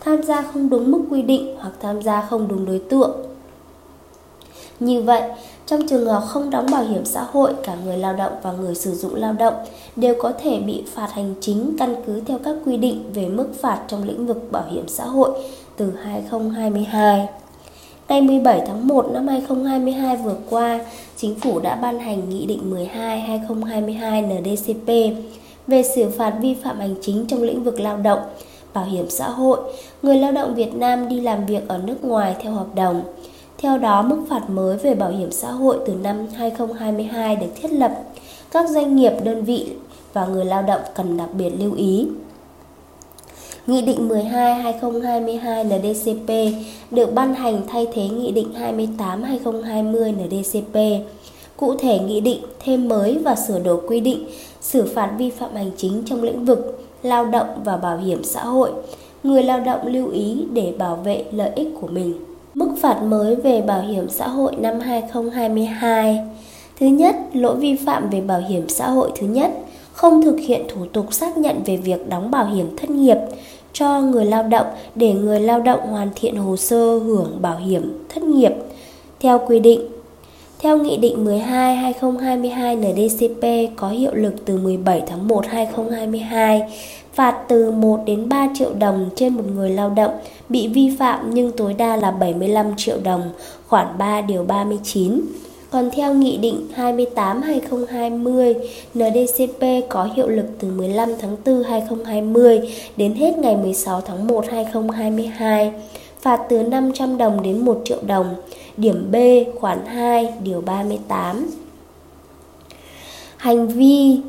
tham 0.00 0.22
gia 0.22 0.42
không 0.42 0.70
đúng 0.70 0.90
mức 0.90 1.00
quy 1.10 1.22
định 1.22 1.56
hoặc 1.58 1.72
tham 1.80 2.02
gia 2.02 2.20
không 2.20 2.48
đúng 2.48 2.66
đối 2.66 2.78
tượng. 2.78 3.29
Như 4.80 5.02
vậy, 5.02 5.22
trong 5.66 5.86
trường 5.88 6.06
hợp 6.06 6.22
không 6.28 6.50
đóng 6.50 6.66
bảo 6.72 6.84
hiểm 6.84 7.04
xã 7.04 7.22
hội, 7.32 7.52
cả 7.64 7.76
người 7.84 7.98
lao 7.98 8.12
động 8.12 8.32
và 8.42 8.52
người 8.52 8.74
sử 8.74 8.94
dụng 8.94 9.14
lao 9.14 9.32
động 9.32 9.54
đều 9.96 10.14
có 10.18 10.32
thể 10.42 10.58
bị 10.58 10.82
phạt 10.94 11.08
hành 11.12 11.34
chính 11.40 11.76
căn 11.78 11.94
cứ 12.06 12.20
theo 12.26 12.38
các 12.44 12.56
quy 12.66 12.76
định 12.76 13.10
về 13.14 13.28
mức 13.28 13.48
phạt 13.60 13.80
trong 13.88 14.04
lĩnh 14.04 14.26
vực 14.26 14.52
bảo 14.52 14.64
hiểm 14.70 14.88
xã 14.88 15.04
hội 15.04 15.30
từ 15.76 15.92
2022. 16.02 17.28
Ngày 18.08 18.22
17 18.22 18.62
tháng 18.66 18.88
1 18.88 19.06
năm 19.12 19.28
2022 19.28 20.16
vừa 20.16 20.36
qua, 20.50 20.80
Chính 21.20 21.34
phủ 21.34 21.60
đã 21.60 21.74
ban 21.74 21.98
hành 21.98 22.30
Nghị 22.30 22.46
định 22.46 22.88
12-2022 22.94 24.26
NDCP 24.26 25.16
về 25.66 25.82
xử 25.82 26.10
phạt 26.10 26.34
vi 26.40 26.54
phạm 26.54 26.80
hành 26.80 26.94
chính 27.00 27.26
trong 27.26 27.42
lĩnh 27.42 27.64
vực 27.64 27.80
lao 27.80 27.96
động, 27.96 28.18
bảo 28.74 28.84
hiểm 28.84 29.10
xã 29.10 29.28
hội, 29.28 29.58
người 30.02 30.16
lao 30.16 30.32
động 30.32 30.54
Việt 30.54 30.74
Nam 30.74 31.08
đi 31.08 31.20
làm 31.20 31.46
việc 31.46 31.68
ở 31.68 31.78
nước 31.78 32.04
ngoài 32.04 32.36
theo 32.40 32.52
hợp 32.52 32.74
đồng. 32.74 33.02
Theo 33.62 33.78
đó, 33.78 34.02
mức 34.02 34.22
phạt 34.28 34.50
mới 34.50 34.76
về 34.76 34.94
bảo 34.94 35.10
hiểm 35.10 35.32
xã 35.32 35.50
hội 35.50 35.78
từ 35.86 35.94
năm 35.94 36.26
2022 36.34 37.36
được 37.36 37.46
thiết 37.60 37.72
lập. 37.72 37.92
Các 38.50 38.70
doanh 38.70 38.96
nghiệp, 38.96 39.12
đơn 39.24 39.44
vị 39.44 39.72
và 40.12 40.26
người 40.26 40.44
lao 40.44 40.62
động 40.62 40.80
cần 40.94 41.16
đặc 41.16 41.28
biệt 41.34 41.50
lưu 41.58 41.74
ý. 41.74 42.06
Nghị 43.66 43.82
định 43.82 44.08
12-2022 44.08 45.64
NDCP 45.64 46.56
được 46.90 47.14
ban 47.14 47.34
hành 47.34 47.62
thay 47.68 47.86
thế 47.94 48.08
Nghị 48.08 48.32
định 48.32 48.52
28-2020 48.78 50.14
NDCP. 50.14 51.06
Cụ 51.56 51.76
thể, 51.78 51.98
Nghị 51.98 52.20
định 52.20 52.42
thêm 52.60 52.88
mới 52.88 53.18
và 53.18 53.36
sửa 53.36 53.58
đổi 53.58 53.80
quy 53.88 54.00
định 54.00 54.26
xử 54.60 54.92
phạt 54.94 55.10
vi 55.18 55.30
phạm 55.30 55.54
hành 55.54 55.70
chính 55.76 56.02
trong 56.06 56.22
lĩnh 56.22 56.44
vực 56.44 56.88
lao 57.02 57.24
động 57.24 57.48
và 57.64 57.76
bảo 57.76 57.98
hiểm 57.98 58.24
xã 58.24 58.44
hội. 58.44 58.70
Người 59.22 59.42
lao 59.42 59.60
động 59.60 59.86
lưu 59.86 60.10
ý 60.10 60.44
để 60.52 60.74
bảo 60.78 60.96
vệ 60.96 61.24
lợi 61.32 61.50
ích 61.54 61.68
của 61.80 61.86
mình. 61.86 62.29
Mức 62.54 62.68
phạt 62.80 63.02
mới 63.02 63.36
về 63.36 63.60
bảo 63.60 63.80
hiểm 63.80 64.08
xã 64.08 64.28
hội 64.28 64.56
năm 64.56 64.80
2022 64.80 66.18
Thứ 66.80 66.86
nhất, 66.86 67.16
lỗi 67.32 67.56
vi 67.56 67.76
phạm 67.76 68.10
về 68.10 68.20
bảo 68.20 68.40
hiểm 68.48 68.68
xã 68.68 68.90
hội 68.90 69.10
thứ 69.18 69.26
nhất, 69.26 69.50
không 69.92 70.22
thực 70.22 70.36
hiện 70.40 70.62
thủ 70.68 70.86
tục 70.92 71.12
xác 71.12 71.38
nhận 71.38 71.62
về 71.64 71.76
việc 71.76 72.08
đóng 72.08 72.30
bảo 72.30 72.46
hiểm 72.46 72.76
thất 72.76 72.90
nghiệp 72.90 73.16
cho 73.72 74.00
người 74.00 74.24
lao 74.24 74.42
động 74.42 74.66
để 74.94 75.12
người 75.12 75.40
lao 75.40 75.60
động 75.60 75.80
hoàn 75.80 76.08
thiện 76.14 76.36
hồ 76.36 76.56
sơ 76.56 76.98
hưởng 76.98 77.38
bảo 77.42 77.56
hiểm 77.56 78.04
thất 78.08 78.22
nghiệp 78.22 78.52
theo 79.20 79.40
quy 79.46 79.60
định. 79.60 79.80
Theo 80.58 80.78
Nghị 80.78 80.96
định 80.96 81.24
12-2022 81.24 82.76
NDCP 82.76 83.76
có 83.76 83.88
hiệu 83.88 84.14
lực 84.14 84.34
từ 84.44 84.56
17 84.56 85.02
tháng 85.06 85.28
1 85.28 85.46
2022, 85.46 86.62
phạt 87.14 87.36
từ 87.48 87.70
1 87.70 88.00
đến 88.06 88.28
3 88.28 88.48
triệu 88.54 88.74
đồng 88.74 89.10
trên 89.16 89.34
một 89.34 89.44
người 89.54 89.70
lao 89.70 89.90
động 89.90 90.12
bị 90.48 90.68
vi 90.68 90.96
phạm 90.98 91.30
nhưng 91.34 91.52
tối 91.52 91.74
đa 91.74 91.96
là 91.96 92.10
75 92.10 92.66
triệu 92.76 92.96
đồng, 93.02 93.22
khoản 93.68 93.86
3 93.98 94.20
điều 94.20 94.44
39. 94.44 95.20
Còn 95.70 95.90
theo 95.90 96.14
Nghị 96.14 96.36
định 96.36 96.68
28-2020, 96.76 98.54
NDCP 98.94 99.88
có 99.88 100.08
hiệu 100.14 100.28
lực 100.28 100.46
từ 100.58 100.68
15 100.68 101.08
tháng 101.20 101.36
4 101.46 101.62
2020 101.62 102.60
đến 102.96 103.14
hết 103.14 103.38
ngày 103.38 103.56
16 103.56 104.00
tháng 104.00 104.26
1 104.26 104.44
2022, 104.50 105.72
phạt 106.20 106.40
từ 106.48 106.62
500 106.62 107.18
đồng 107.18 107.42
đến 107.42 107.58
1 107.58 107.80
triệu 107.84 107.98
đồng. 108.06 108.34
Điểm 108.76 109.12
B 109.12 109.16
khoản 109.60 109.86
2 109.86 110.28
điều 110.44 110.60
38. 110.60 111.50
Hành 113.36 113.68
vi 113.68 114.20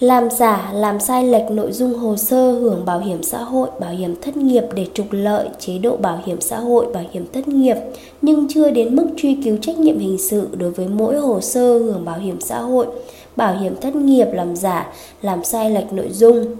làm 0.00 0.30
giả, 0.30 0.70
làm 0.74 1.00
sai 1.00 1.24
lệch 1.24 1.50
nội 1.50 1.72
dung 1.72 1.94
hồ 1.94 2.16
sơ 2.16 2.52
hưởng 2.52 2.84
bảo 2.84 2.98
hiểm 2.98 3.22
xã 3.22 3.38
hội, 3.38 3.68
bảo 3.80 3.90
hiểm 3.90 4.14
thất 4.22 4.36
nghiệp 4.36 4.64
để 4.74 4.86
trục 4.94 5.06
lợi 5.10 5.48
chế 5.58 5.78
độ 5.78 5.96
bảo 5.96 6.20
hiểm 6.26 6.40
xã 6.40 6.58
hội, 6.58 6.86
bảo 6.92 7.04
hiểm 7.12 7.26
thất 7.32 7.48
nghiệp 7.48 7.76
nhưng 8.22 8.46
chưa 8.48 8.70
đến 8.70 8.96
mức 8.96 9.06
truy 9.16 9.38
cứu 9.44 9.56
trách 9.62 9.78
nhiệm 9.78 9.98
hình 9.98 10.18
sự 10.18 10.48
đối 10.52 10.70
với 10.70 10.88
mỗi 10.88 11.16
hồ 11.18 11.40
sơ 11.40 11.78
hưởng 11.78 12.04
bảo 12.04 12.18
hiểm 12.18 12.40
xã 12.40 12.58
hội, 12.58 12.86
bảo 13.36 13.56
hiểm 13.58 13.76
thất 13.80 13.96
nghiệp 13.96 14.26
làm 14.32 14.56
giả, 14.56 14.92
làm 15.22 15.44
sai 15.44 15.70
lệch 15.70 15.92
nội 15.92 16.08
dung 16.12 16.56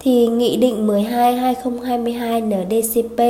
thì 0.00 0.26
Nghị 0.26 0.56
định 0.56 0.86
12-2022 0.86 2.64
NDCP 2.64 3.20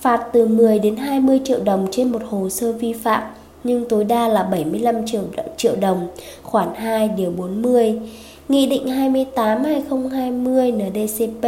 phạt 0.00 0.26
từ 0.32 0.46
10 0.46 0.78
đến 0.78 0.96
20 0.96 1.40
triệu 1.44 1.60
đồng 1.64 1.86
trên 1.90 2.12
một 2.12 2.22
hồ 2.28 2.48
sơ 2.48 2.72
vi 2.72 2.92
phạm 2.92 3.22
nhưng 3.64 3.88
tối 3.88 4.04
đa 4.04 4.28
là 4.28 4.42
75 4.42 5.06
triệu, 5.06 5.22
triệu 5.56 5.76
đồng, 5.76 6.08
khoản 6.42 6.68
2 6.74 7.08
điều 7.08 7.30
40. 7.30 8.00
Nghị 8.48 8.66
định 8.66 8.86
28-2020 9.34 10.72
NDCP 10.76 11.46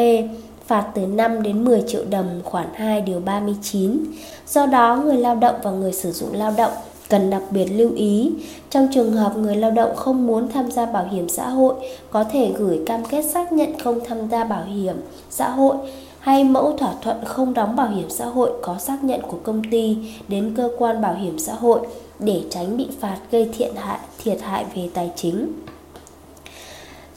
phạt 0.67 0.87
từ 0.95 1.07
5 1.07 1.43
đến 1.43 1.65
10 1.65 1.83
triệu 1.87 2.05
đồng 2.11 2.41
khoản 2.45 2.67
2 2.75 3.01
điều 3.01 3.21
39. 3.21 4.05
Do 4.49 4.67
đó, 4.67 4.97
người 4.97 5.17
lao 5.17 5.35
động 5.35 5.55
và 5.63 5.71
người 5.71 5.93
sử 5.93 6.13
dụng 6.13 6.33
lao 6.33 6.55
động 6.57 6.73
cần 7.09 7.31
đặc 7.31 7.43
biệt 7.51 7.65
lưu 7.65 7.91
ý 7.95 8.33
trong 8.71 8.89
trường 8.95 9.13
hợp 9.13 9.37
người 9.37 9.57
lao 9.57 9.71
động 9.71 9.97
không 9.97 10.27
muốn 10.27 10.49
tham 10.49 10.71
gia 10.71 10.87
bảo 10.87 11.09
hiểm 11.11 11.29
xã 11.29 11.49
hội 11.49 11.75
có 12.11 12.25
thể 12.25 12.53
gửi 12.59 12.81
cam 12.87 13.05
kết 13.05 13.23
xác 13.23 13.53
nhận 13.53 13.79
không 13.79 14.01
tham 14.07 14.31
gia 14.31 14.45
bảo 14.45 14.65
hiểm 14.65 14.97
xã 15.31 15.51
hội 15.51 15.77
hay 16.19 16.45
mẫu 16.45 16.77
thỏa 16.77 16.93
thuận 17.03 17.25
không 17.25 17.55
đóng 17.55 17.77
bảo 17.77 17.89
hiểm 17.89 18.11
xã 18.11 18.27
hội 18.27 18.51
có 18.63 18.79
xác 18.79 19.05
nhận 19.05 19.21
của 19.23 19.39
công 19.43 19.63
ty 19.71 19.97
đến 20.29 20.55
cơ 20.57 20.71
quan 20.79 21.03
bảo 21.03 21.15
hiểm 21.15 21.39
xã 21.39 21.55
hội 21.55 21.81
để 22.19 22.43
tránh 22.51 22.77
bị 22.77 22.89
phạt 23.01 23.19
gây 23.31 23.49
thiệt 23.59 23.71
hại 23.77 23.99
thiệt 24.25 24.41
hại 24.41 24.65
về 24.75 24.89
tài 24.95 25.11
chính. 25.17 25.53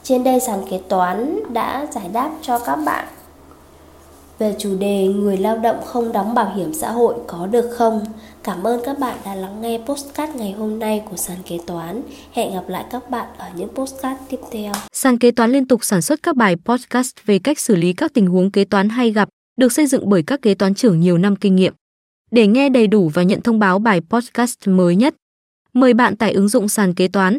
Trên 0.04 0.24
đây 0.24 0.40
sàn 0.40 0.60
kế 0.70 0.80
toán 0.88 1.40
đã 1.52 1.86
giải 1.92 2.08
đáp 2.12 2.30
cho 2.42 2.58
các 2.58 2.76
bạn 2.76 3.06
về 4.38 4.54
chủ 4.58 4.76
đề 4.78 5.06
người 5.06 5.36
lao 5.36 5.58
động 5.58 5.76
không 5.84 6.12
đóng 6.12 6.34
bảo 6.34 6.54
hiểm 6.56 6.74
xã 6.74 6.90
hội 6.90 7.14
có 7.26 7.46
được 7.46 7.70
không? 7.76 8.04
Cảm 8.42 8.66
ơn 8.66 8.80
các 8.84 8.98
bạn 8.98 9.16
đã 9.24 9.34
lắng 9.34 9.60
nghe 9.60 9.80
postcard 9.86 10.36
ngày 10.36 10.52
hôm 10.52 10.78
nay 10.78 11.02
của 11.10 11.16
sàn 11.16 11.38
kế 11.48 11.58
toán. 11.66 12.02
Hẹn 12.32 12.54
gặp 12.54 12.68
lại 12.68 12.84
các 12.90 13.10
bạn 13.10 13.28
ở 13.38 13.46
những 13.56 13.68
postcard 13.74 14.20
tiếp 14.28 14.40
theo. 14.50 14.72
Sàn 14.92 15.18
kế 15.18 15.30
toán 15.30 15.52
liên 15.52 15.68
tục 15.68 15.84
sản 15.84 16.02
xuất 16.02 16.22
các 16.22 16.36
bài 16.36 16.56
podcast 16.64 17.12
về 17.26 17.38
cách 17.38 17.58
xử 17.58 17.76
lý 17.76 17.92
các 17.92 18.12
tình 18.14 18.26
huống 18.26 18.50
kế 18.50 18.64
toán 18.64 18.88
hay 18.88 19.10
gặp, 19.10 19.28
được 19.56 19.72
xây 19.72 19.86
dựng 19.86 20.08
bởi 20.08 20.22
các 20.22 20.42
kế 20.42 20.54
toán 20.54 20.74
trưởng 20.74 21.00
nhiều 21.00 21.18
năm 21.18 21.36
kinh 21.36 21.56
nghiệm. 21.56 21.74
Để 22.30 22.46
nghe 22.46 22.68
đầy 22.68 22.86
đủ 22.86 23.10
và 23.14 23.22
nhận 23.22 23.40
thông 23.40 23.58
báo 23.58 23.78
bài 23.78 24.00
podcast 24.10 24.68
mới 24.68 24.96
nhất, 24.96 25.14
mời 25.72 25.94
bạn 25.94 26.16
tải 26.16 26.32
ứng 26.32 26.48
dụng 26.48 26.68
sàn 26.68 26.94
kế 26.94 27.08
toán 27.08 27.38